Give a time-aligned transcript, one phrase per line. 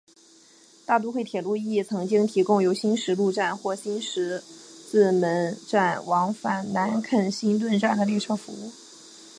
[0.83, 4.39] 大都会铁路亦曾经提供由新十字站或新十
[4.89, 8.71] 字门站往返南肯辛顿站的列车服务。